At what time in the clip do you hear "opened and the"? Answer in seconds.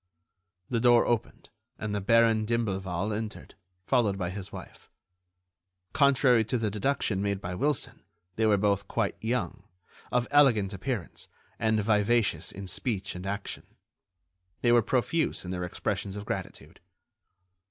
1.05-2.01